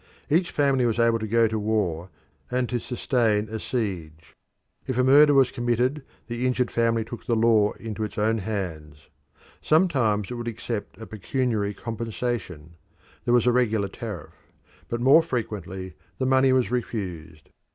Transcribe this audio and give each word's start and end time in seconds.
Each 0.31 0.49
family 0.49 0.87
was 0.87 0.97
able 0.97 1.19
to 1.19 1.27
go 1.27 1.47
to 1.47 1.59
war 1.59 2.09
and 2.49 2.67
to 2.69 2.79
sustain 2.79 3.47
a 3.49 3.59
siege. 3.59 4.35
If 4.87 4.97
a 4.97 5.03
murder 5.03 5.35
was 5.35 5.51
committed 5.51 6.01
the 6.25 6.47
injured 6.47 6.71
family 6.71 7.05
took 7.05 7.27
the 7.27 7.35
law 7.35 7.73
into 7.73 8.03
its 8.03 8.17
own 8.17 8.39
hands; 8.39 9.09
sometimes 9.61 10.31
it 10.31 10.33
would 10.33 10.47
accept 10.47 10.99
a 10.99 11.05
pecuniary 11.05 11.75
compensation 11.75 12.73
there 13.25 13.33
was 13.35 13.45
a 13.45 13.51
regular 13.51 13.89
tariff 13.89 14.33
but 14.89 15.01
more 15.01 15.21
frequently 15.21 15.93
the 16.17 16.25
money 16.25 16.51
was 16.51 16.71
refused. 16.71 17.49